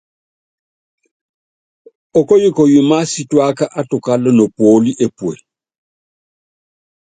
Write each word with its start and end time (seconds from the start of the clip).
Okóyikoyi 2.19 2.79
másítuáka 2.89 3.65
átukála 3.79 4.31
nopuóli 4.37 4.91
epue. 5.05 5.35